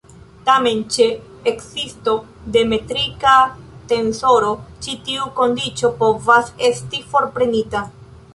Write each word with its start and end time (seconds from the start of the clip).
Tamen 0.45 0.79
ĉe 0.93 1.03
ekzisto 1.51 2.15
de 2.55 2.63
metrika 2.71 3.35
tensoro 3.93 4.49
ĉi 4.87 4.97
tiu 5.11 5.29
kondiĉo 5.43 5.93
povas 6.03 6.51
esti 6.73 7.05
forprenita. 7.15 7.85